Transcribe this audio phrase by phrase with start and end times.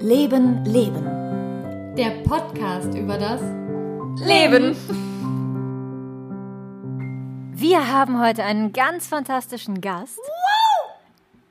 [0.00, 1.94] Leben, Leben.
[1.96, 3.40] Der Podcast über das
[4.20, 4.76] Leben.
[7.54, 10.20] Wir haben heute einen ganz fantastischen Gast.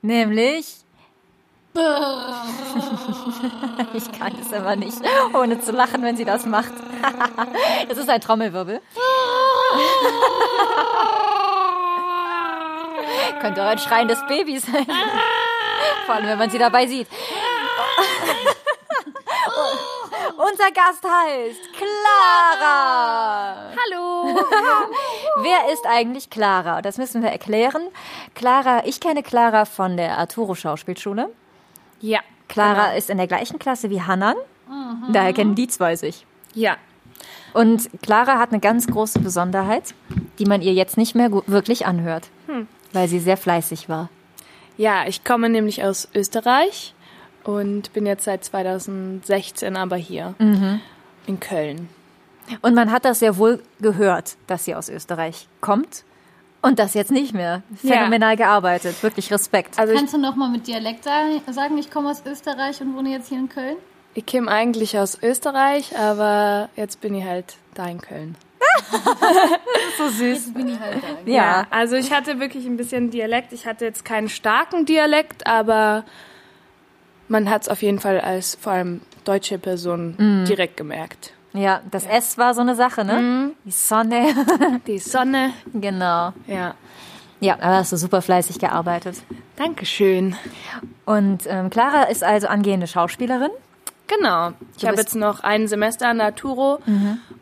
[0.02, 0.76] Nämlich.
[3.94, 5.00] ich kann es aber nicht,
[5.34, 6.72] ohne zu lachen, wenn sie das macht.
[7.88, 8.80] Das ist ein Trommelwirbel.
[13.40, 14.86] Könnte auch ein schreiendes Baby sein.
[16.06, 17.08] Vor allem, wenn man sie dabei sieht.
[20.36, 23.70] Unser Gast heißt Clara.
[23.70, 24.26] Hallo.
[25.42, 26.82] Wer ist eigentlich Clara?
[26.82, 27.82] Das müssen wir erklären.
[28.34, 31.30] Clara, ich kenne Clara von der Arturo Schauspielschule.
[32.00, 32.20] Ja.
[32.48, 32.98] Clara genau.
[32.98, 34.36] ist in der gleichen Klasse wie Hannan.
[35.12, 36.26] Daher kennen die zwei sich.
[36.54, 36.76] Ja.
[37.54, 39.94] Und Clara hat eine ganz große Besonderheit,
[40.38, 42.28] die man ihr jetzt nicht mehr wirklich anhört,
[42.92, 44.10] weil sie sehr fleißig war.
[44.76, 46.94] Ja, ich komme nämlich aus Österreich
[47.48, 50.34] und bin jetzt seit 2016 aber hier
[51.26, 51.88] in Köln.
[52.60, 56.04] Und man hat das sehr wohl gehört, dass sie aus Österreich kommt
[56.60, 57.62] und das jetzt nicht mehr.
[57.82, 57.94] Ja.
[57.94, 59.78] Phänomenal gearbeitet, wirklich Respekt.
[59.78, 63.28] Also Kannst du noch mal mit Dialekt sagen- ich komme aus Österreich und wohne jetzt
[63.28, 63.76] hier in Köln?
[64.14, 68.34] ich komme eigentlich aus Österreich, aber jetzt bin ich halt da in Köln.
[69.98, 70.20] so süß.
[70.20, 71.30] Jetzt bin ich halt da.
[71.30, 71.66] Ja.
[71.70, 73.52] Also ich hatte wirklich ein bisschen Dialekt.
[73.52, 76.04] Ich hatte jetzt keinen starken Dialekt, aber
[77.28, 81.32] man hat es auf jeden Fall als vor allem deutsche Person direkt gemerkt.
[81.54, 83.50] Ja, das S war so eine Sache, ne?
[83.64, 84.28] Die Sonne.
[84.86, 85.52] Die Sonne.
[85.74, 86.32] genau.
[86.46, 86.74] Ja.
[87.40, 89.16] Ja, aber hast du super fleißig gearbeitet.
[89.56, 90.36] Dankeschön.
[91.04, 93.50] Und ähm, Clara ist also angehende Schauspielerin.
[94.08, 94.52] Genau.
[94.76, 96.78] Ich habe jetzt noch ein Semester an der Arturo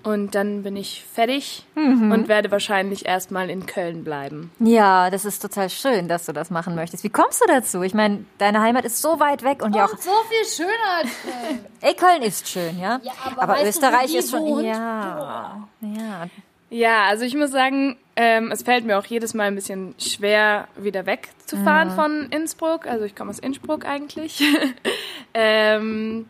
[0.02, 4.50] und dann bin ich fertig und werde wahrscheinlich erstmal in Köln bleiben.
[4.58, 7.04] Ja, das ist total schön, dass du das machen möchtest.
[7.04, 7.82] Wie kommst du dazu?
[7.82, 9.90] Ich meine, deine Heimat ist so weit weg und ja auch.
[9.98, 11.66] So viel schöner als Köln.
[11.80, 13.00] Ey, Köln ist schön, ja?
[13.02, 14.40] Ja, aber du, Österreich die ist schon.
[14.40, 14.66] wohnt?
[14.66, 15.68] Ja.
[15.80, 16.26] Ja.
[16.68, 20.66] Ja, also ich muss sagen, ähm, es fällt mir auch jedes Mal ein bisschen schwer,
[20.76, 22.86] wieder wegzufahren von Innsbruck.
[22.86, 24.42] Also ich komme aus Innsbruck eigentlich.
[25.34, 26.28] ähm,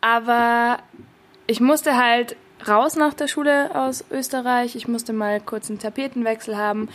[0.00, 0.78] aber
[1.46, 2.36] ich musste halt
[2.66, 4.76] raus nach der Schule aus Österreich.
[4.76, 6.88] Ich musste mal kurz einen Tapetenwechsel haben.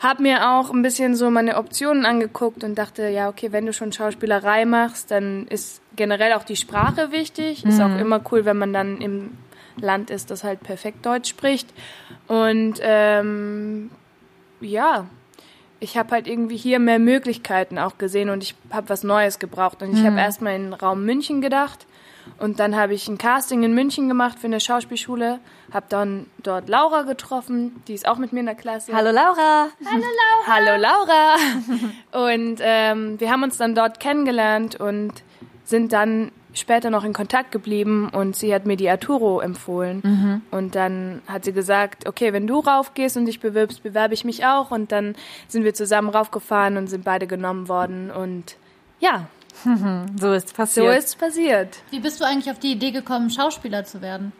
[0.00, 3.72] Hab mir auch ein bisschen so meine Optionen angeguckt und dachte, ja, okay, wenn du
[3.72, 7.64] schon Schauspielerei machst, dann ist generell auch die Sprache wichtig.
[7.64, 9.38] Ist auch immer cool, wenn man dann im
[9.76, 11.72] Land ist, das halt perfekt Deutsch spricht.
[12.26, 13.90] Und ähm,
[14.60, 15.06] ja,
[15.80, 19.82] ich habe halt irgendwie hier mehr Möglichkeiten auch gesehen und ich habe was Neues gebraucht.
[19.82, 21.86] Und ich habe erstmal in den Raum München gedacht
[22.38, 25.40] und dann habe ich ein Casting in München gemacht für eine Schauspielschule,
[25.72, 28.92] habe dann dort Laura getroffen, die ist auch mit mir in der Klasse.
[28.92, 29.68] Hallo Laura.
[30.46, 31.36] Hallo Laura.
[32.30, 35.12] Und ähm, wir haben uns dann dort kennengelernt und
[35.64, 40.42] sind dann später noch in Kontakt geblieben und sie hat mir die Arturo empfohlen.
[40.50, 44.46] Und dann hat sie gesagt, okay, wenn du raufgehst und dich bewirbst, bewerbe ich mich
[44.46, 44.70] auch.
[44.70, 45.16] Und dann
[45.48, 48.10] sind wir zusammen raufgefahren und sind beide genommen worden.
[48.10, 48.56] Und
[49.00, 49.26] ja,
[50.20, 50.98] So ist so passiert.
[50.98, 51.78] ist passiert.
[51.90, 54.32] Wie bist du eigentlich auf die Idee gekommen, Schauspieler zu werden?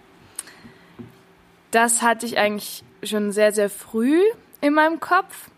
[1.70, 4.20] Das hatte ich eigentlich schon sehr, sehr früh
[4.60, 5.50] in meinem Kopf.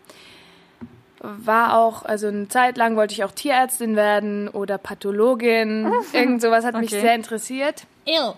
[1.19, 5.91] War auch, also eine Zeit lang wollte ich auch Tierärztin werden oder Pathologin.
[6.13, 7.01] Irgend sowas hat mich Okay.
[7.01, 7.83] sehr interessiert.
[8.05, 8.33] Ew.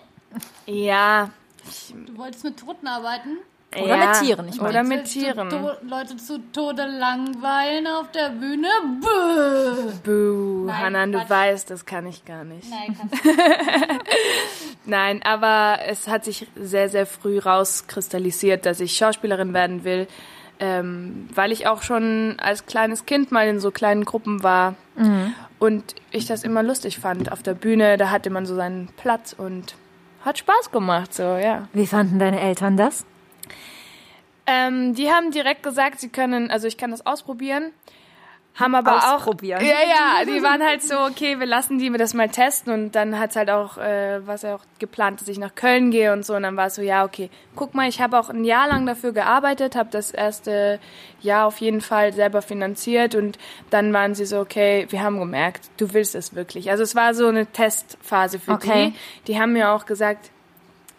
[0.66, 1.30] Ja.
[2.06, 3.38] Du wolltest mit Toten arbeiten?
[3.76, 4.68] Oder ja, mit Tieren, ich meine.
[4.68, 5.48] Oder mit Tieren.
[5.48, 8.66] To Leute zu Tode langweilen auf der Bühne?
[9.00, 9.92] Bäh.
[10.02, 12.68] Buh, Nein, Hanan, du weißt, das kann ich gar nicht.
[12.68, 13.30] Nein, kannst du
[14.90, 20.08] Nein, aber es hat sich sehr, sehr früh rauskristallisiert, dass ich Schauspielerin werden will,
[20.58, 24.74] ähm, weil ich auch schon als kleines Kind mal in so kleinen Gruppen war
[25.58, 27.30] und ich das immer lustig fand.
[27.32, 29.76] Auf der Bühne, da hatte man so seinen Platz und
[30.24, 31.68] hat Spaß gemacht, so, ja.
[31.72, 33.06] Wie fanden deine Eltern das?
[34.46, 37.72] Ähm, die haben direkt gesagt, sie können, also ich kann das ausprobieren.
[38.56, 39.60] Haben aber Ausprobieren.
[39.60, 39.64] auch.
[39.64, 39.68] Ja,
[40.20, 43.18] ja, die waren halt so, okay, wir lassen die mir das mal testen und dann
[43.18, 46.34] hat's halt auch, äh, was ja auch geplant, dass ich nach Köln gehe und so
[46.34, 48.86] und dann war es so, ja, okay, guck mal, ich habe auch ein Jahr lang
[48.86, 50.80] dafür gearbeitet, habe das erste
[51.22, 53.38] Jahr auf jeden Fall selber finanziert und
[53.70, 56.70] dann waren sie so, okay, wir haben gemerkt, du willst es wirklich.
[56.72, 58.92] Also es war so eine Testphase für Okay.
[59.24, 59.32] die.
[59.32, 60.32] Die haben mir auch gesagt,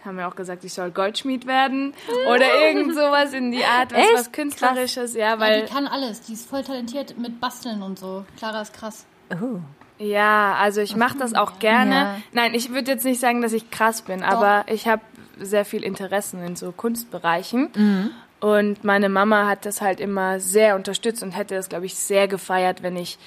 [0.06, 1.94] haben mir auch gesagt, ich soll Goldschmied werden
[2.28, 6.22] oder irgend sowas in die Art, was, was künstlerisches, ja, Ja, weil die kann alles.
[6.22, 8.26] Die ist voll talentiert mit Basteln und so.
[8.38, 9.06] Clara ist krass.
[9.32, 9.60] Oh.
[9.98, 11.96] Ja, also ich mache das auch gerne.
[11.96, 12.18] Ja.
[12.32, 15.04] Nein, ich würde jetzt nicht sagen, dass ich krass bin, aber ich habe
[15.40, 18.12] sehr viel Interessen in so Kunstbereichen.
[18.40, 22.28] Und meine Mama hat das halt immer sehr unterstützt und hätte das, glaube ich, sehr
[22.28, 23.20] gefeiert, wenn ich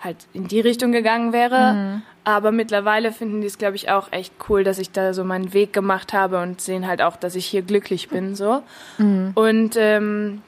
[0.00, 2.02] halt in die Richtung gegangen wäre.
[2.24, 5.52] Aber mittlerweile finden die es, glaube ich, auch echt cool, dass ich da so meinen
[5.52, 8.34] Weg gemacht habe und sehen halt auch, dass ich hier glücklich bin.
[8.34, 8.62] so.
[8.98, 10.42] Und ähm,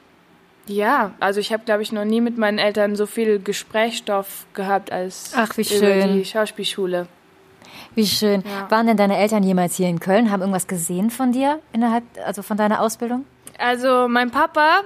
[0.65, 4.91] ja, also ich habe, glaube ich, noch nie mit meinen Eltern so viel Gesprächsstoff gehabt
[4.91, 6.13] als Ach, wie über schön.
[6.13, 7.07] die Schauspielschule.
[7.95, 8.43] Wie schön.
[8.45, 8.71] Ja.
[8.71, 10.31] Waren denn deine Eltern jemals hier in Köln?
[10.31, 13.25] Haben irgendwas gesehen von dir innerhalb, also von deiner Ausbildung?
[13.59, 14.81] Also mein Papa,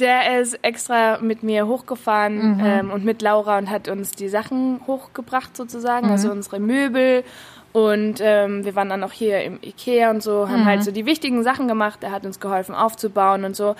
[0.00, 4.80] der ist extra mit mir hochgefahren ähm, und mit Laura und hat uns die Sachen
[4.86, 7.24] hochgebracht sozusagen, also unsere Möbel.
[7.72, 11.06] Und ähm, wir waren dann auch hier im Ikea und so, haben halt so die
[11.06, 12.00] wichtigen Sachen gemacht.
[12.02, 13.76] Er hat uns geholfen aufzubauen und so.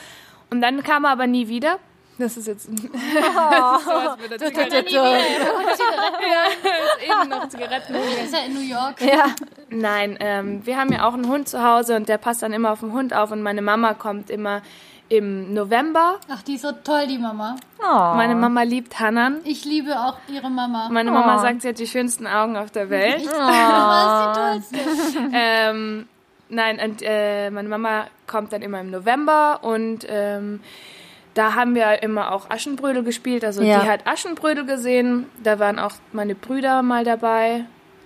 [0.50, 1.78] Und dann kam er aber nie wieder.
[2.20, 7.94] Das ist jetzt das ist so, als würde er Zigaretten, ja, ist eben noch Zigaretten.
[7.94, 9.00] Ist ja in New York.
[9.00, 9.34] Ja.
[9.70, 12.73] Nein, ähm, wir haben ja auch einen Hund zu Hause und der passt dann immer
[12.73, 14.61] auf den Hund auf und meine Mama kommt immer
[15.11, 16.19] im November.
[16.31, 17.57] Ach, die ist so toll, die Mama.
[17.81, 18.15] Oh.
[18.15, 19.41] Meine Mama liebt Hanan.
[19.45, 20.89] Ich liebe auch ihre Mama.
[20.91, 23.27] Meine Mama sagt, sie hat die schönsten Augen auf der Welt.
[23.27, 25.31] Mama ist die tollste.
[25.35, 26.09] ähm,
[26.49, 30.61] nein, und äh, meine Mama kommt dann immer im November und ähm,
[31.35, 33.45] da haben wir immer auch Aschenbrödel gespielt.
[33.45, 33.81] Also Ja.
[33.83, 35.27] die hat Aschenbrödel gesehen.
[35.43, 37.65] Da waren auch meine Brüder mal dabei.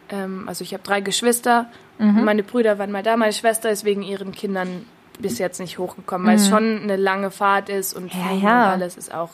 [0.09, 1.67] Ähm, also ich habe drei Geschwister.
[1.99, 2.25] Mhm.
[2.25, 3.17] Meine Brüder waren mal da.
[3.19, 4.87] Meine Schwester ist wegen ihren Kindern
[5.21, 8.21] bis jetzt nicht hochgekommen, weil es schon eine lange Fahrt ist und Mhm.
[8.21, 8.65] Ja, ja.
[8.67, 9.31] und alles ist auch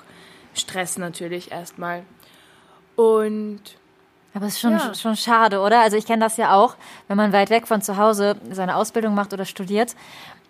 [0.55, 2.03] Stress natürlich erstmal.
[2.97, 3.61] Und
[4.33, 4.95] Aber es ist schon, Ja.
[4.95, 5.81] schon schade, oder?
[5.81, 6.77] Also ich kenne das ja auch,
[7.09, 9.97] wenn man weit weg von zu Hause seine Ausbildung macht oder studiert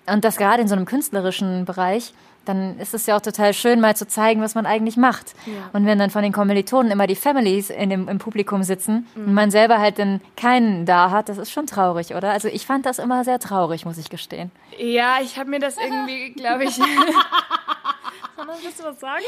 [0.06, 2.12] und das gerade in so einem künstlerischen Bereich,
[2.44, 5.34] dann ist es ja auch total schön, mal zu zeigen, was man eigentlich macht.
[5.72, 9.34] Und wenn dann von den Kommilitonen immer die Families in dem, im Publikum sitzen und
[9.34, 12.30] man selber halt dann keinen da hat, das ist schon traurig, oder?
[12.30, 14.50] Also ich fand das immer sehr traurig, muss ich gestehen.
[14.78, 16.78] ja, ich habe mir das irgendwie, glaube ich.
[18.40, 19.24] Sandra, willst du was sagen?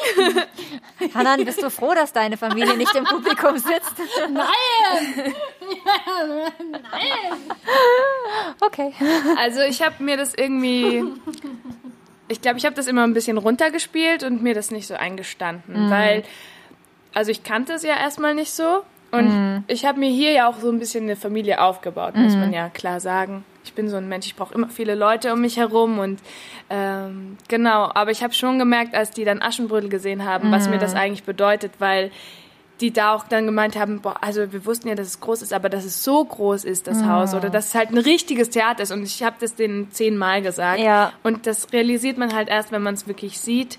[1.14, 3.94] Hanan, bist du froh, dass deine Familie nicht im Publikum sitzt?
[4.30, 5.34] Nein!
[8.60, 8.92] Okay.
[9.36, 11.04] Also ich habe mir das irgendwie,
[12.32, 15.90] ich glaube, ich habe das immer ein bisschen runtergespielt und mir das nicht so eingestanden,
[15.90, 16.24] weil,
[17.14, 18.82] also ich kannte es ja erstmal nicht so
[19.12, 22.52] und ich habe mir hier ja auch so ein bisschen eine Familie aufgebaut, muss man
[22.52, 23.44] ja klar sagen.
[23.64, 26.18] Ich bin so ein Mensch, ich brauche immer viele Leute um mich herum und
[26.68, 30.78] ähm, genau, aber ich habe schon gemerkt, als die dann Aschenbrödel gesehen haben, was mir
[30.78, 32.10] das eigentlich bedeutet, weil
[32.82, 35.52] die da auch dann gemeint haben, boah, also wir wussten ja, dass es groß ist,
[35.52, 38.82] aber dass es so groß ist, das Haus, oder dass es halt ein richtiges Theater
[38.82, 38.90] ist.
[38.90, 40.80] Und ich habe das denen zehnmal gesagt.
[40.80, 41.12] Ja.
[41.22, 43.78] Und das realisiert man halt erst, wenn man es wirklich sieht.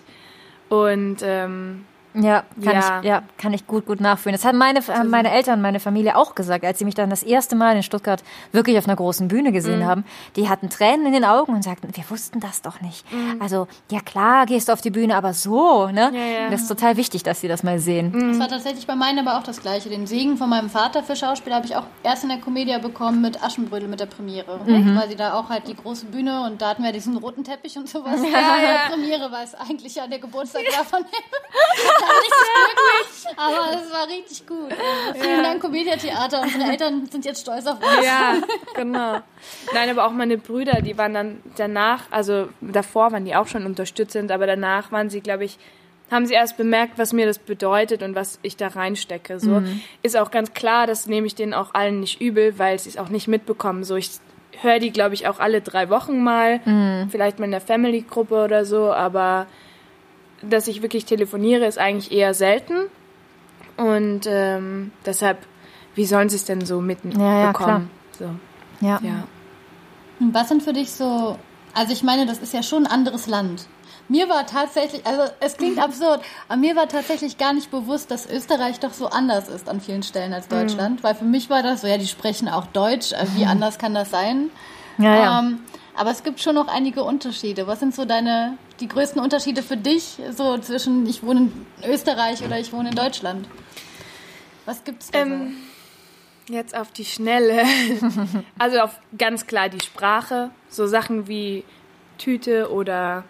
[0.70, 1.86] Und ähm,
[2.16, 3.00] Ja, kann Ja.
[3.00, 4.36] ich, ja, kann ich gut, gut nachfühlen.
[4.36, 7.24] Das haben meine, haben meine Eltern, meine Familie auch gesagt, als sie mich dann das
[7.24, 9.86] erste Mal in Stuttgart wirklich auf einer großen Bühne gesehen Mhm.
[9.86, 10.06] haben.
[10.36, 13.06] Die hatten Tränen in den Augen und sagten, wir wussten das doch nicht.
[13.40, 16.10] Also, ja klar, gehst du auf die Bühne, aber so, ne?
[16.12, 16.16] Mhm.
[16.18, 16.50] Ja, ja.
[16.50, 18.12] Das ist total wichtig, dass sie das mal sehen.
[18.30, 19.90] Das war tatsächlich bei meinen aber auch das Gleiche.
[19.90, 23.22] Den Segen von meinem Vater für Schauspiel habe ich auch erst in der Comedia bekommen
[23.22, 24.60] mit Aschenbrödel mit der Premiere.
[24.66, 27.78] Weil sie da auch halt die große Bühne und da hatten wir diesen roten Teppich
[27.78, 28.22] und sowas.
[28.34, 28.90] Ja, ja.
[28.90, 31.00] Premiere, weil es eigentlich ja der Geburtstag war
[32.04, 34.72] richtig glücklich, aber es war richtig gut.
[34.72, 36.42] Also vielen Dank, Comedia Theater.
[36.42, 38.06] Unsere Eltern sind jetzt stolz auf uns.
[38.06, 38.36] ja,
[38.76, 39.20] genau.
[39.74, 43.66] Nein, aber auch meine Brüder, die waren dann danach, also davor waren die auch schon
[43.66, 45.58] unterstützend, aber danach waren sie, glaube ich,
[46.12, 49.40] haben sie erst bemerkt, was mir das bedeutet und was ich da reinstecke.
[49.40, 49.64] So
[50.04, 52.98] ist auch ganz klar, das nehme ich denen auch allen nicht übel, weil sie es
[52.98, 53.84] auch nicht mitbekommen.
[53.84, 54.12] So ich
[54.62, 56.60] höre die, glaube ich, auch alle drei Wochen mal,
[57.10, 59.48] vielleicht mal in der Family-Gruppe oder so, aber
[60.50, 62.90] dass ich wirklich telefoniere, ist eigentlich eher selten.
[63.78, 65.40] Und ähm, deshalb,
[65.96, 67.22] wie sollen sie es denn so mitbekommen?
[67.22, 67.82] Ja, ja, klar.
[68.18, 68.26] So,
[68.82, 69.00] Ja.
[69.02, 69.24] ja.
[70.20, 71.38] Und Was sind für dich so,
[71.74, 73.68] also ich meine, das ist ja schon ein anderes Land.
[74.10, 78.30] Mir war tatsächlich, also es klingt absurd, aber mir war tatsächlich gar nicht bewusst, dass
[78.30, 81.04] Österreich doch so anders ist an vielen Stellen als Deutschland.
[81.04, 83.94] Weil für mich war das so, ja, die sprechen auch Deutsch, äh, wie anders kann
[83.96, 84.50] das sein?
[85.00, 85.40] Ja, ja.
[85.40, 85.60] Ähm,
[85.96, 87.66] aber es gibt schon noch einige Unterschiede.
[87.68, 91.52] Was sind so deine, die größten Unterschiede für dich, so zwischen ich wohne
[91.82, 93.48] in Österreich oder ich wohne in Deutschland?
[94.66, 95.56] Was gibt's da Ähm,
[96.50, 97.64] Jetzt auf die Schnelle.
[98.60, 100.52] also auf ganz klar die Sprache.
[100.70, 101.64] So Sachen wie
[102.18, 103.24] Tüte oder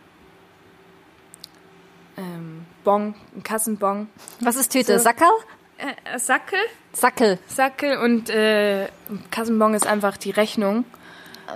[2.17, 4.09] ähm, Bon, ein Kassenbon.
[4.39, 4.97] Was ist Tüte?
[4.97, 5.03] So.
[5.03, 5.31] Sackerl?
[5.77, 6.59] Äh, Sackel?
[6.91, 7.39] Sackel.
[7.47, 8.87] Sackel und äh,
[9.31, 10.85] Kassenbon ist einfach die Rechnung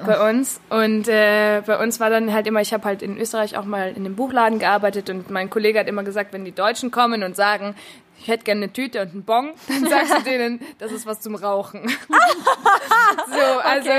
[0.06, 0.60] bei uns.
[0.70, 3.94] Und äh, bei uns war dann halt immer, ich habe halt in Österreich auch mal
[3.96, 7.36] in dem Buchladen gearbeitet und mein Kollege hat immer gesagt, wenn die Deutschen kommen und
[7.36, 7.75] sagen,
[8.20, 11.22] ich hätte gerne eine Tüte und einen Bon, dann sagst du denen, das ist was
[11.22, 11.88] zum Rauchen.
[13.27, 13.91] so, also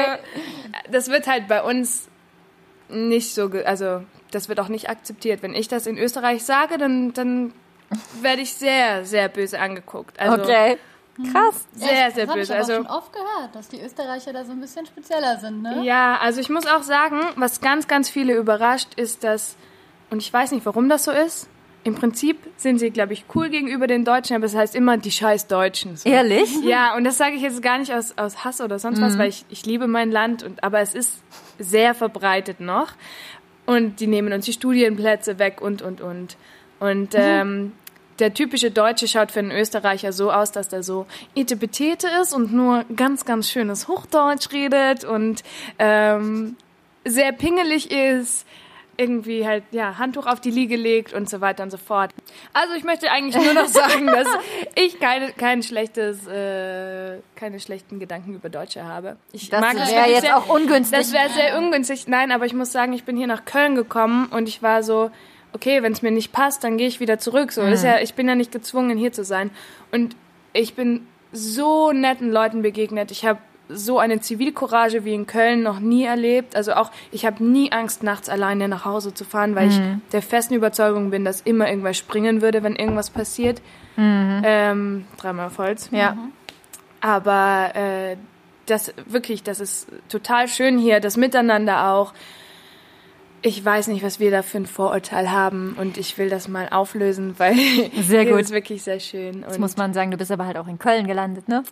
[0.90, 2.08] das wird halt bei uns
[2.88, 5.42] nicht so, also das wird auch nicht akzeptiert.
[5.42, 7.52] Wenn ich das in Österreich sage, dann, dann
[8.20, 10.18] werde ich sehr, sehr böse angeguckt.
[10.20, 10.78] Also Okay.
[11.32, 11.66] Krass.
[11.72, 12.52] sehr, sehr das habe ich böse.
[12.54, 15.82] aber Also schon oft gehört, dass die Österreicher da so ein bisschen spezieller sind, ne?
[15.84, 19.56] Ja, also ich muss auch sagen, was ganz, ganz viele überrascht, ist, dass,
[20.10, 21.48] und ich weiß nicht, warum das so ist,
[21.84, 25.10] im Prinzip sind sie, glaube ich, cool gegenüber den Deutschen, aber es heißt immer die
[25.10, 25.96] scheiß Deutschen.
[25.96, 26.08] So.
[26.08, 26.54] Ehrlich?
[26.62, 29.28] Ja, und das sage ich jetzt gar nicht aus, aus Hass oder sonst was, weil
[29.28, 31.22] ich, ich liebe mein Land, und, aber es ist
[31.58, 32.92] sehr verbreitet noch.
[33.64, 36.36] Und die nehmen uns die Studienplätze weg und, und, und.
[36.80, 37.72] Und ähm,
[38.18, 42.52] der typische Deutsche schaut für einen Österreicher so aus, dass der so etepetete ist und
[42.52, 45.42] nur ganz, ganz schönes Hochdeutsch redet und
[45.78, 46.56] ähm,
[47.04, 48.46] sehr pingelig ist,
[49.00, 52.10] irgendwie halt, ja, Handtuch auf die Liege legt und so weiter und so fort.
[52.52, 54.26] Also ich möchte eigentlich nur noch sagen, dass
[54.74, 59.16] ich keine, kein schlechtes, äh, keine schlechten Gedanken über Deutsche habe.
[59.30, 60.98] Ich Das mag es wäre jetzt sehr- auch ungünstig.
[60.98, 62.08] das wäre sehr ungünstig.
[62.08, 65.12] Nein, aber ich muss sagen, ich bin hier nach Köln gekommen und ich war so,
[65.58, 67.52] okay, wenn es mir nicht passt, dann gehe ich wieder zurück.
[67.52, 69.50] So, das ist ja, ich bin ja nicht gezwungen, hier zu sein.
[69.90, 70.14] Und
[70.52, 73.10] ich bin so netten Leuten begegnet.
[73.10, 76.56] Ich habe so eine Zivilcourage wie in Köln noch nie erlebt.
[76.56, 79.78] Also auch, ich habe nie Angst, nachts alleine nach Hause zu fahren, weil ich
[80.12, 83.60] der festen Überzeugung bin, dass immer irgendwas springen würde, wenn irgendwas passiert.
[84.44, 85.90] Ähm, dreimal auf Holz.
[85.92, 86.16] ja.
[87.00, 88.16] Aber äh,
[88.66, 92.12] das wirklich, das ist total schön hier, das Miteinander auch.
[93.42, 96.68] Ich weiß nicht, was wir da für ein Vorurteil haben und ich will das mal
[96.70, 97.54] auflösen, weil
[98.02, 98.40] Sehr gut.
[98.40, 99.42] ist wirklich sehr schön.
[99.42, 101.62] Jetzt muss man sagen, du bist aber halt auch in Köln gelandet, ne?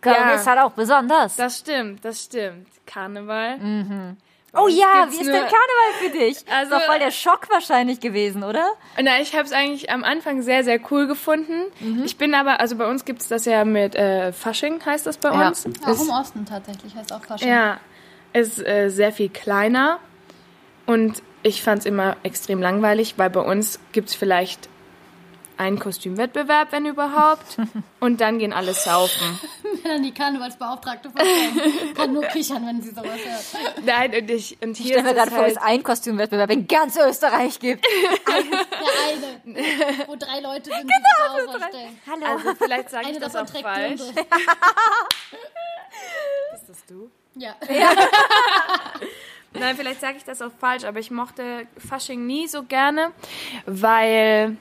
[0.00, 0.34] Köln Ja.
[0.34, 1.34] ist halt auch besonders.
[1.36, 2.68] das stimmt, das stimmt.
[2.86, 3.56] Karneval.
[4.54, 6.44] oh uns ja, wie ist nur- denn Karneval für dich?
[6.48, 8.64] Also- ist doch voll der Schock wahrscheinlich gewesen, oder?
[9.02, 11.62] Na, ich habe es eigentlich am Anfang sehr, sehr cool gefunden.
[11.80, 12.04] Mhm.
[12.04, 15.16] Ich bin aber, also bei uns gibt es das ja mit äh, Fasching, heißt das
[15.18, 15.48] bei Ja.
[15.48, 15.66] uns.
[15.84, 17.48] Auch Ist- im Osten tatsächlich heißt auch Fasching.
[17.48, 17.80] Ja,
[18.32, 19.98] ist äh, sehr viel kleiner
[20.86, 24.68] und ich fand es immer extrem langweilig, weil bei uns gibt es vielleicht
[25.58, 27.56] einen Kostümwettbewerb, wenn überhaupt,
[28.00, 29.40] und dann gehen alle saufen.
[29.82, 31.10] Wenn dann die Karnevalsbeauftragte
[31.94, 33.84] kann nur kichern, wenn sie sowas hört.
[33.84, 36.50] Nein, und, ich, und hier Ich stell mir gerade es vor, halt, es einen Kostümwettbewerb
[36.50, 37.86] in ganz Österreich gibt.
[38.26, 38.34] Der
[39.54, 42.00] eine, wo drei Leute sind, die sich genau, vorstellen.
[42.10, 42.26] Hallo.
[42.26, 44.00] also vielleicht sage ich Eine das davon auch trägt falsch.
[46.54, 47.08] Ist das du?
[47.36, 47.54] Ja.
[49.58, 53.12] Nein, vielleicht sage ich das auch falsch, aber ich mochte Fasching nie so gerne,
[53.66, 54.56] weil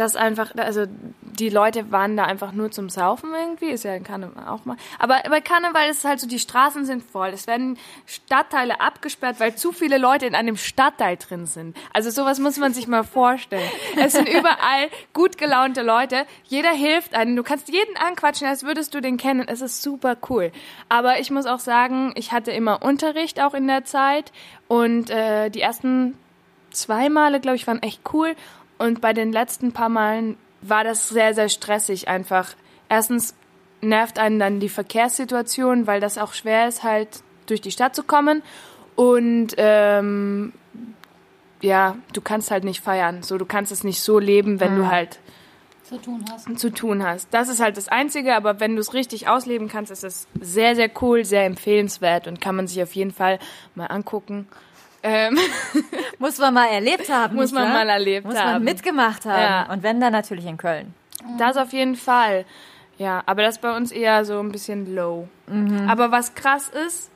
[0.00, 0.86] das einfach, also
[1.20, 4.78] die Leute waren da einfach nur zum Saufen irgendwie, ist ja in Karneval auch mal.
[4.98, 7.28] Aber bei Karneval ist es halt so, die Straßen sind voll.
[7.28, 7.76] Es werden
[8.06, 11.76] Stadtteile abgesperrt, weil zu viele Leute in einem Stadtteil drin sind.
[11.92, 13.70] Also sowas muss man sich mal vorstellen.
[13.96, 16.24] Es sind überall gut gelaunte Leute.
[16.44, 17.36] Jeder hilft einem.
[17.36, 19.46] Du kannst jeden anquatschen, als würdest du den kennen.
[19.46, 20.50] Es ist super cool.
[20.88, 24.32] Aber ich muss auch sagen, ich hatte immer Unterricht auch in der Zeit
[24.66, 26.16] und äh, die ersten
[26.72, 28.34] zwei Male, glaube ich, waren echt cool.
[28.80, 32.54] Und bei den letzten paar Malen war das sehr, sehr stressig einfach.
[32.88, 33.34] Erstens
[33.82, 38.02] nervt einen dann die Verkehrssituation, weil das auch schwer ist, halt durch die Stadt zu
[38.02, 38.42] kommen.
[38.96, 40.54] Und ähm,
[41.60, 43.22] ja, du kannst halt nicht feiern.
[43.22, 45.18] So, du kannst es nicht so leben, wenn du halt
[45.82, 46.58] zu tun hast.
[46.58, 47.28] zu tun hast.
[47.32, 50.74] Das ist halt das Einzige, aber wenn du es richtig ausleben kannst, ist es sehr,
[50.74, 53.40] sehr cool, sehr empfehlenswert und kann man sich auf jeden Fall
[53.74, 54.48] mal angucken.
[55.02, 55.38] Ähm,
[56.18, 57.36] Muss man mal erlebt haben.
[57.36, 57.72] Muss man wahr?
[57.72, 58.52] mal erlebt Muss haben.
[58.52, 59.40] man mitgemacht haben.
[59.40, 59.72] Ja.
[59.72, 60.94] Und wenn, dann natürlich in Köln.
[61.38, 62.44] Das auf jeden Fall.
[62.98, 65.26] Ja, aber das ist bei uns eher so ein bisschen low.
[65.88, 67.10] Aber was krass ist,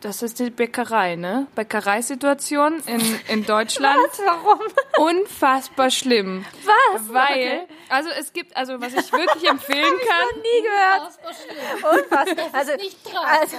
[0.00, 1.46] das ist die Bäckerei, ne?
[1.54, 3.98] Bäckereisituation in, in Deutschland.
[4.24, 4.60] Warum?
[4.98, 6.44] Unfassbar schlimm.
[6.64, 7.12] Was?
[7.12, 10.40] Weil, also es gibt, also was ich wirklich empfehlen kann.
[10.40, 11.00] Nie gehört.
[11.02, 11.84] Unfassbar schlimm.
[11.84, 12.54] Und was?
[12.54, 13.26] Also, Nicht drauf.
[13.26, 13.56] also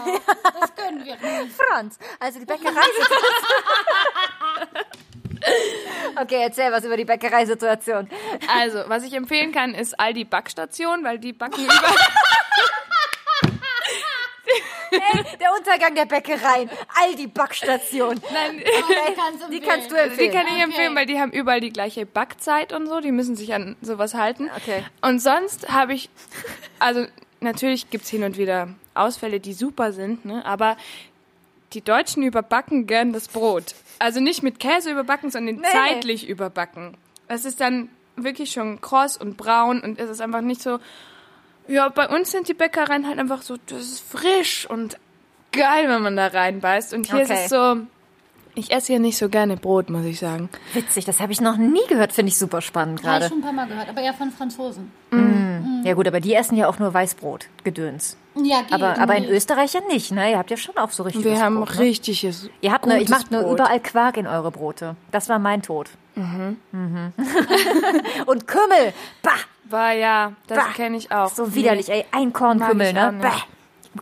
[0.60, 1.56] Das können wir nicht.
[1.56, 3.22] Franz, also die Bäckereisituation.
[6.22, 8.10] okay, erzähl was über die Bäckereisituation.
[8.54, 11.74] Also, was ich empfehlen kann, ist Aldi Backstation, weil die backen über.
[14.92, 16.70] Der Untergang der Bäckereien.
[17.02, 18.22] All die Backstationen.
[18.34, 18.64] Nein,
[19.16, 20.32] Kannst Die kannst du die empfehlen.
[20.34, 20.96] kann ich empfehlen, Okay.
[20.96, 23.00] weil die haben überall die gleiche Backzeit und so.
[23.00, 24.50] Die müssen sich an sowas halten.
[24.58, 24.84] Okay.
[25.02, 26.10] Und sonst habe ich,
[26.80, 27.06] also
[27.40, 30.46] natürlich gibt's hin und wieder Ausfälle, die super sind, ne?
[30.46, 30.78] aber
[31.74, 33.76] die Deutschen überbacken gern das Brot.
[34.00, 35.68] Also nicht mit Käse überbacken, sondern nee.
[35.72, 36.96] zeitlich überbacken.
[37.28, 40.80] Es ist dann wirklich schon kross und braun und es ist einfach nicht so.
[41.68, 44.98] Ja, bei uns sind die Bäckereien halt einfach so, das ist frisch und
[45.52, 46.94] geil, wenn man da reinbeißt.
[46.94, 47.42] Und hier ist Okay.
[47.44, 47.78] es so,
[48.56, 50.50] ich esse hier nicht so gerne Brot, muss ich sagen.
[50.74, 52.12] Witzig, das habe ich noch nie gehört.
[52.14, 53.30] Finde ich super spannend Habe ich gerade.
[53.30, 54.92] schon ein paar Mal gehört, aber eher von Franzosen.
[55.84, 58.18] Ja gut, aber die essen ja auch nur Weißbrot, Gedöns.
[58.36, 58.74] Ja, geht.
[58.74, 59.26] Aber, aber in.
[59.26, 60.32] Österreich ja nicht, ne?
[60.32, 61.80] Ihr habt ja schon auch so richtiges Wir haben Brot, ne?
[61.80, 62.50] richtiges.
[62.62, 64.96] Ihr habt ne, gutes macht nur überall Quark in eure Brote.
[65.12, 65.90] Das war mein Tod.
[68.26, 69.32] Und Kümmel, bah,
[69.70, 71.30] War ja, das kenne ich auch.
[71.30, 73.14] so widerlich, ey, ein Kornkümmel, ne?
[73.14, 73.24] nicht.
[73.24, 73.44] Bah.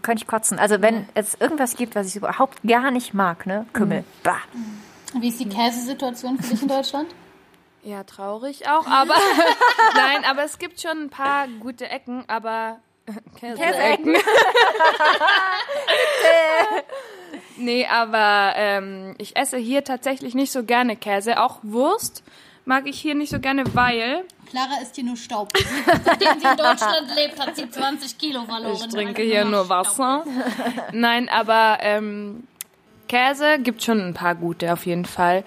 [0.02, 0.60] Könnte ich kotzen.
[0.60, 3.66] Also wenn es irgendwas gibt, was ich überhaupt gar nicht mag, ne?
[3.74, 4.40] Kümmel, bah.
[5.20, 7.08] Wie ist die Käsesituation für dich in Deutschland?
[7.84, 9.14] Ja, traurig auch, aber
[9.96, 12.80] nein, aber es gibt schon ein paar gute Ecken, aber
[13.40, 14.18] Käse-Ecken.
[17.58, 22.24] nee, aber ähm, ich esse hier tatsächlich nicht so gerne Käse, auch Wurst
[22.66, 25.52] mag ich hier nicht so gerne, weil Clara ist hier nur Staub.
[26.06, 28.76] Seitdem sie in Deutschland lebt, hat sie 20 Kilo verloren.
[28.76, 29.70] ich trinke hier nur.
[29.70, 30.24] Wasser.
[30.92, 32.48] Nein, aber ähm,
[33.08, 35.44] Käse gibt schon ein paar gute auf jeden Fall,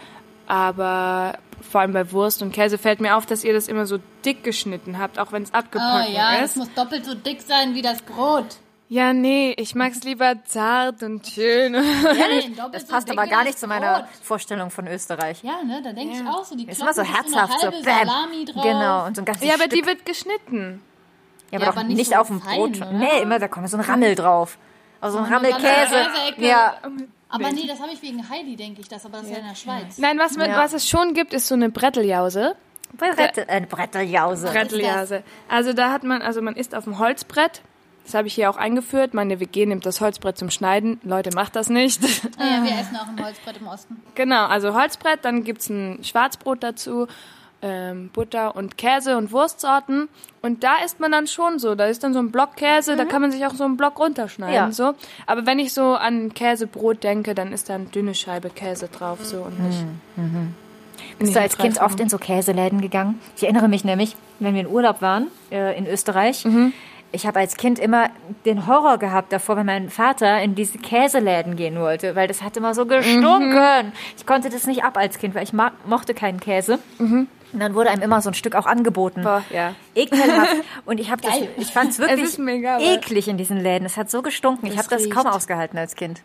[0.46, 3.98] aber vor allem bei Wurst und Käse fällt mir auf, dass ihr das immer so
[4.24, 6.56] dick geschnitten habt, auch wenn es Oh abgebacken ja, es ist.
[6.56, 8.56] muss doppelt so dick sein wie das Brot.
[8.90, 11.72] Ja, nee, ich mag's lieber zart und schön.
[11.72, 11.84] Nein,
[12.56, 14.04] doppelt Das so passt aber gar nicht zu meiner Brot.
[14.22, 15.42] Vorstellung von Österreich.
[15.42, 16.56] Ja, ne, da denke ich auch so.
[16.56, 18.06] Die Ist immer so herzhaft, so halben bäm.
[18.06, 18.62] Salami drauf.
[18.62, 19.74] Genau, und so ein ganzes Ja, aber Stück.
[19.82, 20.80] die wird geschnitten.
[21.50, 22.76] ja, aber Ja, doch aber nicht, nicht so auf dem fein, Brot.
[22.78, 22.92] oder?
[22.92, 24.56] Nee, immer, da kommt so ein Rammel drauf.
[25.02, 26.06] Also so ein eine Rammelkäse.
[26.38, 26.74] Ja,
[27.28, 29.48] Aber nee, das habe ich wegen Heidi, denke ich das, aber das ist ja in
[29.48, 29.98] der Schweiz.
[29.98, 30.56] Nein, was, mit, Ja.
[30.56, 32.56] was es schon gibt, ist so eine Bretteljause.
[32.96, 34.46] Brettel, äh, Bretteljause.
[34.46, 35.22] Bretteljause.
[35.46, 37.60] Also da hat man, also man isst auf dem Holzbrett.
[38.08, 39.12] Das habe ich hier auch eingeführt.
[39.12, 40.98] Meine WG nimmt das Holzbrett zum Schneiden.
[41.04, 42.00] Leute, macht das nicht.
[42.38, 44.00] Naja, wir essen auch im Holzbrett im Osten.
[44.14, 47.06] genau, also Holzbrett, dann gibt's ein Schwarzbrot dazu,
[47.60, 50.08] ähm, Butter und Käse und Wurstsorten.
[50.40, 51.74] Und da isst man dann schon so.
[51.74, 53.98] Da ist dann so ein Block Käse, da kann man sich auch so einen Block
[53.98, 54.54] runterschneiden.
[54.54, 54.72] Ja.
[54.72, 54.94] So.
[55.26, 59.18] Aber wenn ich so an Käsebrot denke, dann ist da eine dünne Scheibe Käse drauf.
[59.22, 59.84] So und nicht.
[61.18, 63.20] Bist du als Kind oft in so Käseläden gegangen?
[63.36, 66.46] Ich erinnere mich nämlich, wenn wir in Urlaub waren äh, in Österreich.
[67.10, 68.10] Ich habe als Kind immer
[68.44, 72.56] den Horror gehabt davor, wenn mein Vater in diese Käseläden gehen wollte, weil das hat
[72.56, 73.92] immer so gestunken.
[74.16, 75.52] Ich konnte das nicht ab als Kind, weil ich
[75.86, 76.78] mochte keinen Käse.
[77.52, 79.22] Und dann wurde einem immer so ein Stück auch angeboten.
[79.22, 79.74] Boah, ja.
[79.94, 80.56] Ekelhaft.
[80.84, 81.48] Und ich habe das, Geil.
[81.56, 83.86] ich fand es wirklich mega, eklig in diesen Läden.
[83.86, 84.66] Es hat so gestunken.
[84.66, 86.22] Ich habe das kaum ausgehalten als Kind.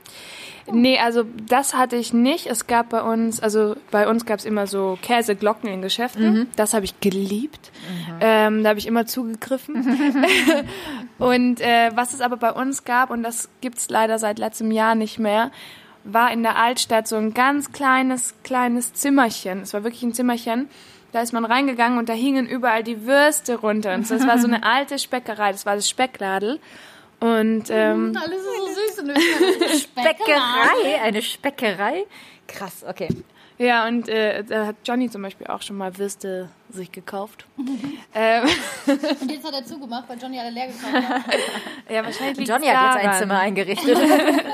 [0.71, 2.47] Nee, also das hatte ich nicht.
[2.47, 6.47] Es gab bei uns, also bei uns gab es immer so Käseglocken in Geschäften.
[6.55, 7.71] Das habe ich geliebt.
[8.21, 9.75] Ähm, da habe ich immer zugegriffen.
[11.19, 14.95] und äh, was es aber bei uns gab, und das gibt's leider seit letztem Jahr
[14.95, 15.51] nicht mehr,
[16.05, 19.61] war in der Altstadt so ein ganz kleines, kleines Zimmerchen.
[19.61, 20.69] Es war wirklich ein Zimmerchen.
[21.13, 23.93] Da ist man reingegangen und da hingen überall die Würste runter.
[23.93, 26.59] Und es war so eine alte Speckerei, das war das Speckladel.
[27.19, 29.89] Und ähm, Alles ist so süß in Österreich.
[29.95, 32.05] Bäckerei, eine Speckerei.
[32.47, 33.07] Krass, okay.
[33.59, 37.45] Ja, und äh, da hat Johnny zum Beispiel auch schon mal Würste sich gekauft.
[38.15, 38.43] ähm,
[39.21, 41.23] Und jetzt hat er zugemacht, weil Johnny alle leer gekauft hat.
[41.89, 43.19] ja, wahrscheinlich liegt's Johnny hat jetzt ein.
[43.19, 43.97] Zimmer eingerichtet.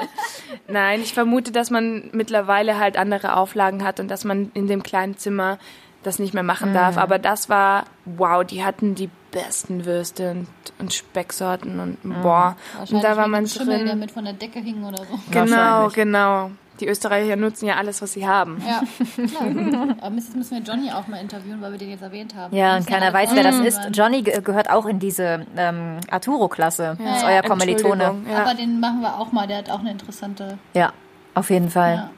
[0.68, 4.84] Nein, ich vermute, dass man mittlerweile halt andere Auflagen hat und dass man in dem
[4.84, 5.58] kleinen Zimmer
[6.04, 6.96] das nicht mehr machen darf.
[6.96, 7.02] Mhm.
[7.02, 10.48] Aber das war, wow, die hatten die besten Würste und,
[10.80, 12.22] und Specksorten und Mhm.
[12.22, 12.56] boah.
[12.90, 14.00] Und da war man dem Schimmel, der drin.
[14.00, 15.20] mit von der Decke hing oder so.
[15.32, 16.52] Genau, genau.
[16.80, 18.64] Die Österreicher nutzen ja alles, was sie haben.
[18.66, 18.82] Ja,
[19.28, 19.98] klar.
[20.00, 22.56] Aber jetzt müssen wir Johnny auch mal interviewen, weil wir den jetzt erwähnt haben.
[22.56, 23.82] Ja, und keiner weiß, wer das ist.
[23.92, 26.96] Johnny ge- gehört auch in diese ähm, Arturo-Klasse.
[27.04, 28.16] Das ist euer Kommilitone.
[28.32, 28.44] Ja.
[28.44, 30.58] Aber den machen wir auch mal, der hat auch eine interessante.
[30.74, 30.94] Ja,
[31.34, 31.96] auf jeden Fall.
[31.96, 32.10] Ja.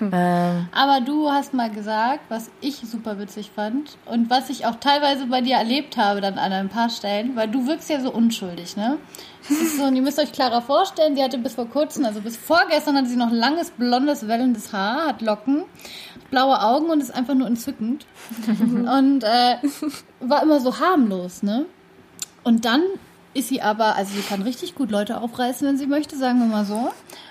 [0.12, 4.76] Ähm, Aber du hast mal gesagt, was ich super witzig fand und was ich auch
[4.76, 8.12] teilweise bei dir erlebt habe, dann an ein paar Stellen, weil du wirkst ja so
[8.12, 8.98] unschuldig, ne?
[9.48, 12.96] So, und ihr müsst euch Clara vorstellen, sie hatte bis vor kurzem, also bis vorgestern
[12.96, 15.64] hatte sie noch langes, blondes, wellendes Haar, hat Locken,
[16.30, 18.06] blaue Augen und ist einfach nur entzückend.
[18.58, 19.56] und äh,
[20.20, 21.66] war immer so harmlos, ne?
[22.42, 22.82] Und dann
[23.34, 26.46] ist sie aber, also sie kann richtig gut Leute aufreißen, wenn sie möchte, sagen wir
[26.46, 26.74] mal so.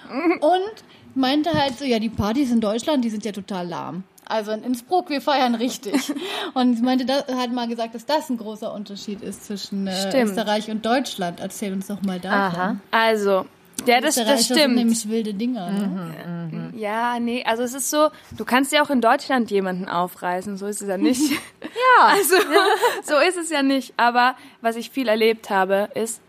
[0.09, 0.83] Und
[1.15, 4.03] meinte halt so, ja, die Partys in Deutschland, die sind ja total lahm.
[4.27, 6.13] Also in Innsbruck, wir feiern richtig.
[6.53, 10.23] Und sie meinte, da, hat mal gesagt, dass das ein großer Unterschied ist zwischen äh.
[10.23, 11.39] Österreich und Deutschland.
[11.39, 12.59] Erzähl uns doch mal davon.
[12.59, 12.75] aha.
[12.91, 13.45] Also,
[13.85, 14.75] ja, das, das sind stimmt.
[14.75, 15.69] nämlich wilde Dinger.
[15.69, 16.71] Ne?
[16.75, 20.65] Ja, nee, also es ist so, du kannst ja auch in Deutschland jemanden aufreißen, so
[20.65, 21.21] ist es ja nicht.
[21.61, 22.07] Ja.
[22.07, 22.35] Also,
[23.03, 23.93] so ist es ja nicht.
[23.97, 26.21] Aber was ich viel erlebt habe, ist,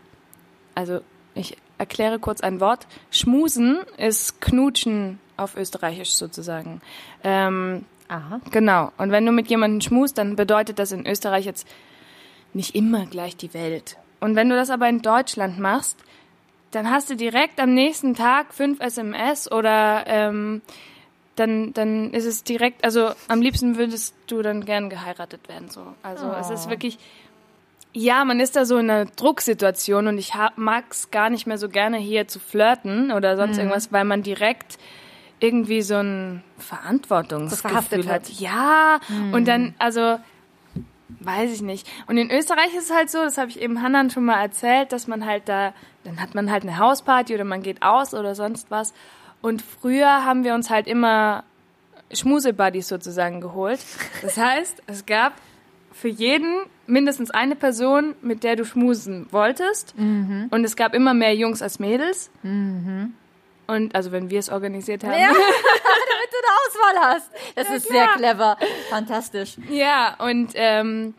[0.75, 1.01] also
[1.35, 2.87] ich erkläre kurz ein Wort.
[3.11, 6.81] Schmusen ist Knutschen auf Österreichisch sozusagen.
[7.23, 8.41] Ähm, Aha.
[8.51, 8.91] genau.
[8.97, 11.67] Und wenn du mit jemandem schmust, dann bedeutet das in Österreich jetzt
[12.53, 13.97] nicht immer gleich die Welt.
[14.19, 15.97] Und wenn du das aber in Deutschland machst,
[16.71, 20.61] dann hast du direkt am nächsten Tag fünf SMS oder ähm,
[21.35, 25.69] dann, dann ist es direkt, also am liebsten würdest du dann gern geheiratet werden.
[25.69, 25.93] So.
[26.01, 26.97] Also es ist wirklich,
[27.97, 31.57] ja, man ist da so in einer Drucksituation und ich mag es gar nicht mehr
[31.57, 34.77] so gerne hier zu flirten oder sonst irgendwas, weil man direkt
[35.39, 38.29] irgendwie so ein So Verantwortungsgefühl hat.
[38.29, 38.99] Ja,
[39.31, 40.19] und dann, also,
[41.21, 41.87] weiß ich nicht.
[42.05, 44.91] Und in Österreich ist es halt so, das habe ich eben Hannan schon mal erzählt,
[44.91, 48.35] dass man halt da, dann hat man halt eine Hausparty oder man geht aus oder
[48.35, 48.93] sonst was.
[49.41, 51.43] Und früher haben wir uns halt immer
[52.13, 53.79] Schmusebuddies sozusagen geholt.
[54.21, 55.33] Das heißt, es gab
[55.97, 59.95] für jeden mindestens eine Person, mit der du schmusen wolltest.
[59.97, 62.29] Und es gab immer mehr Jungs als Mädels.
[63.67, 65.13] Und also wenn wir es organisiert haben.
[65.13, 67.31] Ja, damit du eine Auswahl hast.
[67.55, 68.57] Das ist sehr clever.
[68.89, 69.57] Fantastisch.
[69.69, 71.15] Ja, und ähm,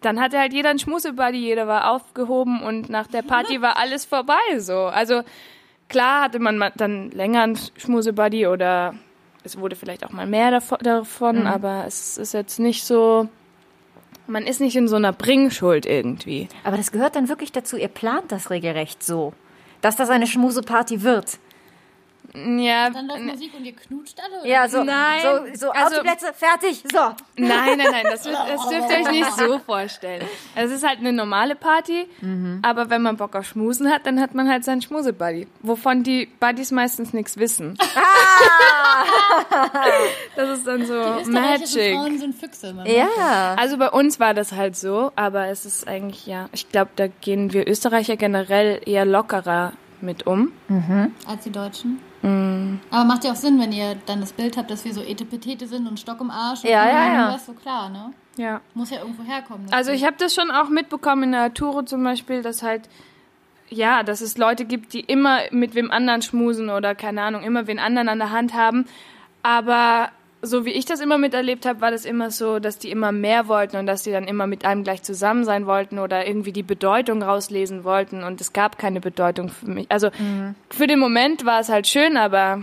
[0.00, 4.04] dann hatte halt jeder einen Schmusebuddy, jeder war aufgehoben und nach der Party war alles
[4.04, 4.86] vorbei so.
[4.86, 5.22] Also
[5.88, 8.94] klar hatte man dann länger einen Schmusebuddy oder
[9.42, 13.28] es wurde vielleicht auch mal mehr davon, davon aber es ist jetzt nicht so,
[14.26, 16.48] man ist nicht in so einer Bringschuld irgendwie.
[16.64, 17.76] Aber das gehört dann wirklich dazu.
[17.76, 19.32] Ihr plant das regelrecht so,
[19.80, 21.38] dass das eine Schmuseparty wird.
[22.36, 24.40] Ja, Dann läuft Musik und ihr knutscht alle?
[24.40, 24.46] oder?
[24.48, 25.20] Ja, so, Nein.
[25.22, 26.98] so, so Also- die Plätze, fertig, so.
[27.36, 30.26] Nein, nein, nein, das, wird- das dürft ihr euch nicht so vorstellen.
[30.56, 32.06] Es ist halt eine normale Party,
[32.62, 36.26] aber wenn man Bock auf Schmusen hat, dann hat man halt seinen Schmusebuddy, wovon die
[36.40, 37.78] Buddies meistens nichts wissen.
[40.36, 41.30] das ist dann so Österreichische
[41.78, 41.94] Magic.
[41.96, 42.74] Frauen sind Füchse.
[42.86, 43.54] Ja.
[43.56, 47.06] Also bei uns war das halt so, aber es ist eigentlich, ja, ich glaube, da
[47.06, 50.52] gehen wir Österreicher generell eher lockerer mit um.
[51.26, 52.00] Als die Deutschen.
[52.24, 55.66] Aber macht ja auch Sinn, wenn ihr dann das Bild habt, dass wir so Etepetete
[55.66, 56.64] sind und Stock im Arsch.
[56.64, 57.28] und Ja, so, ja, ja.
[57.28, 58.12] wär's so klar, ne?
[58.36, 58.60] Ja.
[58.72, 59.66] Muss ja irgendwo herkommen.
[59.66, 62.88] das Also ich habe das schon auch mitbekommen in der Tour zum Beispiel, dass halt,
[63.68, 67.66] ja, dass es Leute gibt, die immer mit wem anderen schmusen oder keine Ahnung, immer
[67.66, 68.86] wen anderen an der Hand haben.
[69.42, 70.10] Aber
[70.44, 73.48] so wie ich das immer miterlebt habe, war das immer so, dass die immer mehr
[73.48, 76.62] wollten und dass die dann immer mit einem gleich zusammen sein wollten oder irgendwie die
[76.62, 79.86] Bedeutung rauslesen wollten und es gab keine Bedeutung für mich.
[79.90, 80.10] Also
[80.70, 82.62] für den Moment war es halt schön, aber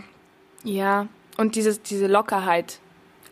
[0.63, 2.80] ja, und dieses, diese Lockerheit.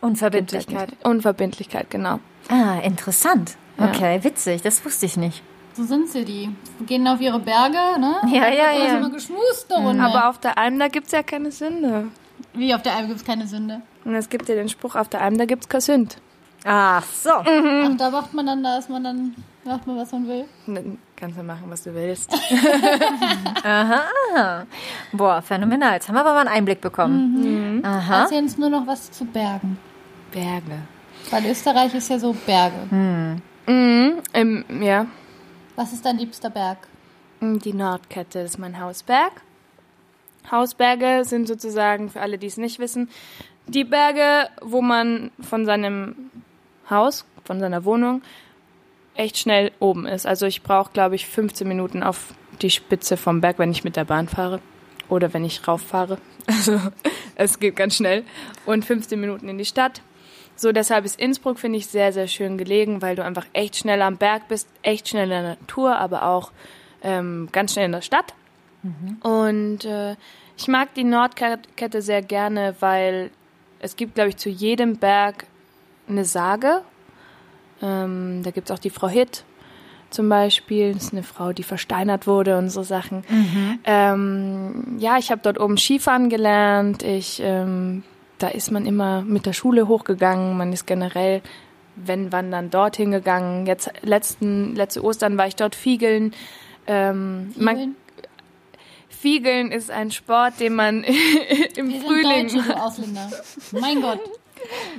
[0.00, 0.90] Unverbindlichkeit.
[1.04, 2.20] Unverbindlichkeit, genau.
[2.48, 3.56] Ah, interessant.
[3.78, 5.42] Okay, witzig, das wusste ich nicht.
[5.74, 6.50] So sind sie, die
[6.86, 8.16] gehen auf ihre Berge, ne?
[8.32, 8.98] Ja, ja, ja.
[8.98, 10.02] immer geschmust Runde.
[10.02, 12.08] Aber auf der Alm, da gibt's ja keine Sünde.
[12.54, 13.80] Wie, auf der Alm gibt's keine Sünde.
[14.04, 16.16] Und es gibt ja den Spruch, auf der Alm, da gibt's kein Sünd.
[16.64, 17.30] Ach so.
[17.30, 19.34] Ach, da macht man dann, da ist man dann,
[19.64, 20.44] macht man, was man will.
[20.66, 22.30] Dann Kannst du machen, was du willst.
[25.12, 25.92] Boah, phänomenal.
[25.92, 27.82] Jetzt haben wir aber mal einen Einblick bekommen.
[27.84, 28.22] Aha.
[28.22, 29.76] Erzähl uns nur noch was zu Bergen.
[30.32, 30.78] Berge.
[31.30, 32.86] Weil Österreich ist ja so Berge.
[33.66, 35.04] Mhm, im, ja,
[35.76, 36.78] Was ist dein liebster Berg?
[37.42, 39.32] die Nordkette ist mein Hausberg.
[40.50, 43.10] Hausberge sind sozusagen, für alle, die es nicht wissen,
[43.74, 46.30] die Berge, wo man von seinem
[46.88, 48.22] Haus, von seiner Wohnung,
[49.14, 50.26] echt schnell oben ist.
[50.26, 53.96] Also ich brauche, glaube ich, 15 Minuten auf die Spitze vom Berg, wenn ich mit
[53.96, 54.60] der Bahn fahre
[55.08, 56.18] oder wenn ich rauffahre.
[56.46, 56.80] Also
[57.36, 58.24] es geht ganz schnell.
[58.66, 60.02] Und 15 Minuten in die Stadt.
[60.56, 64.02] So, deshalb ist Innsbruck, finde ich, sehr, sehr schön gelegen, weil du einfach echt schnell
[64.02, 66.50] am Berg bist, echt schnell in der Natur, aber auch
[67.02, 68.34] ähm, ganz schnell in der Stadt.
[69.22, 70.16] Und äh,
[70.56, 73.30] ich mag die Nordkette sehr gerne, weil
[73.80, 75.46] es gibt, glaube ich, zu jedem Berg
[76.08, 76.82] eine Sage.
[77.82, 79.44] Ähm, da gibt es auch die Frau Hitt
[80.10, 80.92] zum Beispiel.
[80.92, 83.24] Das ist eine Frau, die versteinert wurde und so Sachen.
[83.84, 87.02] Ähm, ja, ich habe dort oben Skifahren gelernt.
[87.02, 88.02] Ich, ähm,
[88.38, 90.56] da ist man immer mit der Schule hochgegangen.
[90.56, 91.42] Man ist generell,
[91.96, 93.66] wenn wann dorthin gegangen.
[93.66, 96.34] Jetzt letzten, letzte Ostern war ich dort Fiegeln.
[96.86, 97.94] Ähm, man,
[99.10, 99.70] Fiegeln?
[99.72, 101.04] Ist ein Sport, den man
[101.76, 103.30] im Wir sind Frühling Deutsche, du Ausländer.
[103.72, 104.20] Mein Gott.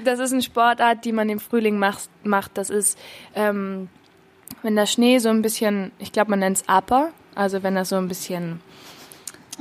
[0.04, 2.52] Das ist eine Sportart, die man im Frühling macht.
[2.56, 2.98] Das ist,
[3.36, 3.90] ähm,
[4.64, 7.86] wenn der Schnee so ein bisschen, ich glaube, man nennt es Upper, also wenn er
[7.86, 8.60] so ein bisschen,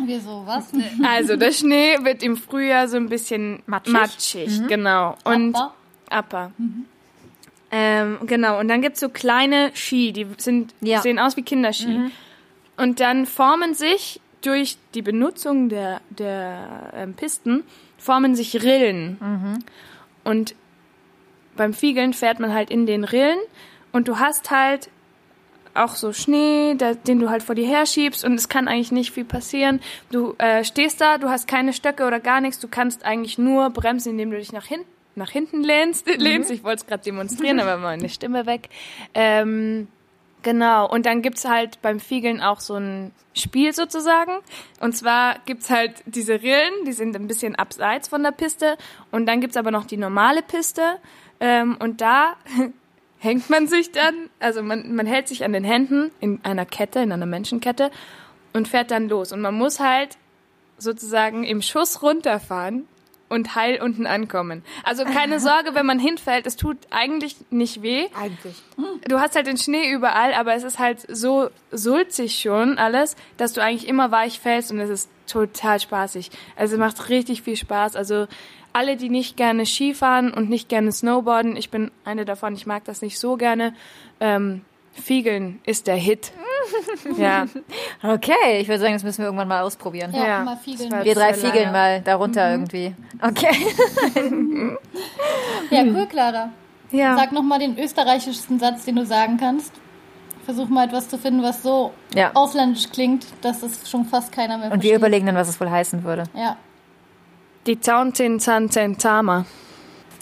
[0.04, 0.68] Wir so, was?
[1.06, 3.92] also der Schnee wird im Frühjahr so ein bisschen Matschig.
[3.94, 5.16] matschig, genau.
[5.24, 5.74] Und Upper?
[6.10, 6.52] Upper.
[7.70, 11.00] Ähm, genau, und dann gibt's so kleine Ski, die sind, Ja.
[11.02, 12.10] sehen aus wie Kinderski.
[12.76, 17.64] Und dann formen sich durch die Benutzung der, der ähm, Pisten,
[17.98, 19.18] formen sich Rillen.
[20.24, 20.54] Und
[21.56, 23.38] beim Fiegeln fährt man halt in den Rillen
[23.92, 24.90] und du hast halt
[25.74, 29.12] auch so Schnee, da, den du halt vor dir herschiebst und es kann eigentlich nicht
[29.12, 29.80] viel passieren.
[30.10, 33.70] Du äh, stehst da, du hast keine Stöcke oder gar nichts, du kannst eigentlich nur
[33.70, 36.50] bremsen, indem du dich nach hinten nach hinten lehnst, lehnst.
[36.50, 38.68] Ich wollte es gerade demonstrieren, aber meine Stimme weg.
[39.12, 39.88] Ähm,
[40.42, 44.32] genau, und dann gibt's halt beim Fiegeln auch so ein Spiel sozusagen.
[44.80, 48.76] Und zwar gibt's halt diese Rillen, die sind ein bisschen abseits von der Piste.
[49.10, 50.98] Und dann gibt's aber noch die normale Piste.
[51.40, 52.36] Ähm, und da
[53.18, 57.00] hängt man sich dann, also man, man hält sich an den Händen in einer Kette,
[57.00, 57.90] in einer Menschenkette
[58.52, 59.32] und fährt dann los.
[59.32, 60.16] Und man muss halt
[60.78, 62.86] sozusagen im Schuss runterfahren
[63.30, 64.62] und heil unten ankommen.
[64.84, 68.08] Also keine Sorge, wenn man hinfällt, es tut eigentlich nicht weh.
[68.20, 68.56] Eigentlich.
[69.08, 73.54] Du hast halt den Schnee überall, aber es ist halt so sulzig schon alles, dass
[73.54, 76.30] du eigentlich immer weich fällst und es ist total spaßig.
[76.56, 77.96] Also es macht richtig viel Spaß.
[77.96, 78.26] Also
[78.72, 82.84] alle, die nicht gerne Skifahren und nicht gerne Snowboarden, ich bin eine davon, ich mag
[82.84, 83.74] das nicht so gerne,
[84.18, 84.62] ähm,
[84.92, 86.32] Fiegeln ist der Hit.
[87.16, 87.46] Ja.
[88.02, 90.12] Okay, ich würde sagen, das müssen wir irgendwann mal ausprobieren.
[90.14, 90.44] Ja, Ja.
[90.44, 90.90] mal fiegeln.
[91.02, 91.72] Wir drei Fiegeln lange.
[91.72, 92.94] mal darunter irgendwie.
[93.22, 93.48] Okay.
[95.70, 96.50] Ja, cool, Clara.
[96.90, 97.16] Ja.
[97.16, 99.72] Sag nochmal den österreichischsten Satz, den du sagen kannst.
[100.44, 102.32] Versuch mal etwas zu finden, was so Ja.
[102.34, 104.90] ausländisch klingt, dass es schon fast keiner mehr Und versteht.
[104.90, 106.24] wir überlegen dann, was es wohl heißen würde.
[106.34, 106.56] Ja.
[107.66, 109.44] Die Zaunzehn Zahnzehn Zama.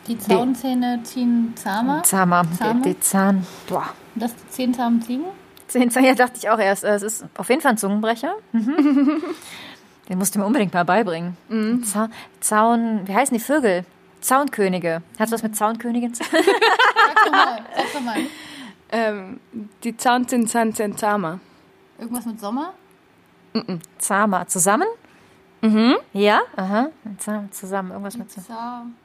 [0.07, 2.03] Die Zaunzähne ziehen zahmer.
[2.03, 2.43] Zahmer.
[2.59, 2.83] Zahmer?
[2.83, 3.47] Die, die Zahn.
[3.69, 3.91] Boah.
[4.15, 5.25] Und das die zehn zahmen Ziegen?
[5.69, 6.85] Zehn Zahn, ja, dachte ich auch erst.
[6.85, 8.35] äh, Es ist auf jeden Fall ein Zungenbrecher.
[8.53, 9.23] Mhm.
[10.09, 11.37] Den musst du mir unbedingt mal beibringen.
[11.85, 13.85] Zaun, Zaun, wie heißen die Vögel?
[14.23, 15.03] Zaunkönige.
[15.19, 16.41] Hat was mit Zaunkönigin zu tun?
[16.43, 17.59] Sag doch mal.
[17.77, 18.17] Sag doch mal.
[18.91, 19.39] Ähm,
[19.85, 21.41] die Zaunzehn Zahnzehn Zama.
[21.99, 22.73] Irgendwas mit Sommer?
[23.99, 24.47] Zahmer.
[24.47, 24.87] Zusammen?
[25.61, 25.97] Mhm.
[26.15, 26.41] Ja?
[26.57, 26.89] Aha.
[27.19, 27.91] Zahn- Zusammen.
[27.91, 28.97] Irgendwas mit zusammen.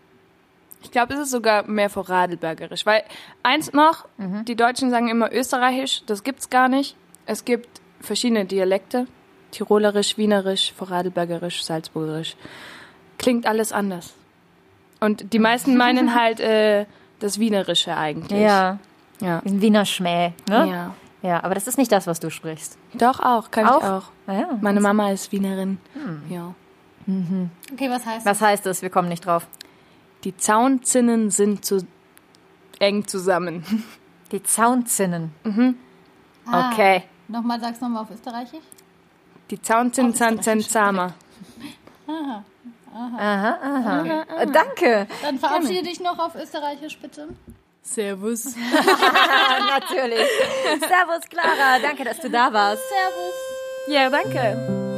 [0.84, 2.86] Ich glaube, es ist sogar mehr Vorarlbergerisch.
[2.86, 3.04] Weil
[3.42, 6.96] eins noch, die Deutschen sagen immer Österreichisch, das gibt's gar nicht.
[7.26, 9.08] Es gibt verschiedene Dialekte.
[9.52, 12.36] Tirolerisch, Wienerisch, Vorarlbergerisch, Salzburgerisch.
[13.18, 14.14] Klingt alles anders.
[15.00, 16.86] Und die meisten meinen halt äh,
[17.20, 18.40] das Wienerische eigentlich.
[18.40, 18.80] Ja.
[19.22, 19.42] Ja.
[19.46, 20.34] Ein Wiener Schmäh.
[20.50, 20.68] Ne?
[20.70, 20.96] ja.
[21.22, 22.78] Ja, aber das ist nicht das, was du sprichst.
[22.96, 23.78] Doch auch, kann Auch?
[23.78, 24.04] ich auch.
[24.28, 24.58] Ah, ja.
[24.60, 25.78] Meine Mama ist Wienerin.
[26.30, 26.54] Ja.
[27.72, 28.82] Okay, was heißt Was heißt das?
[28.82, 29.48] Wir kommen nicht drauf.
[30.24, 31.86] Die Zaunzinnen sind zu
[32.80, 33.64] eng zusammen.
[34.32, 35.34] Die Zaunzinnen.
[36.46, 37.04] Ah, Okay.
[37.28, 38.64] Nochmal, sag's nochmal auf Österreichisch.
[39.50, 41.14] Die Zaunzinnen sind Österreichisch Zama.
[42.96, 44.26] Aha, aha.
[44.38, 45.08] Äh, Danke.
[45.24, 47.28] Dann verabschiede dich noch auf Österreichisch, bitte.
[47.82, 48.56] Servus.
[49.68, 50.28] Natürlich.
[50.80, 51.80] Servus, Clara.
[51.82, 52.84] Danke, dass du da warst.
[52.88, 53.34] Servus.
[53.88, 54.93] Ja, danke.